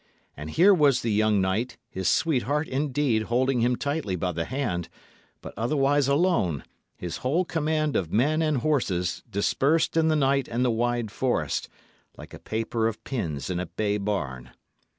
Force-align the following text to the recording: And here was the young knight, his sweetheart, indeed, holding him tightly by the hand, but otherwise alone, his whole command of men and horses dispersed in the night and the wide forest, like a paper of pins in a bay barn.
And 0.35 0.49
here 0.49 0.73
was 0.73 1.01
the 1.03 1.11
young 1.11 1.39
knight, 1.41 1.77
his 1.87 2.09
sweetheart, 2.09 2.67
indeed, 2.67 3.21
holding 3.25 3.61
him 3.61 3.75
tightly 3.75 4.15
by 4.15 4.31
the 4.31 4.45
hand, 4.45 4.89
but 5.43 5.53
otherwise 5.55 6.07
alone, 6.07 6.63
his 6.97 7.17
whole 7.17 7.45
command 7.45 7.95
of 7.95 8.11
men 8.11 8.41
and 8.41 8.57
horses 8.57 9.21
dispersed 9.29 9.95
in 9.95 10.07
the 10.07 10.15
night 10.15 10.47
and 10.47 10.65
the 10.65 10.71
wide 10.71 11.11
forest, 11.11 11.69
like 12.17 12.33
a 12.33 12.39
paper 12.39 12.87
of 12.87 13.03
pins 13.03 13.51
in 13.51 13.59
a 13.59 13.67
bay 13.67 13.99
barn. 13.99 14.49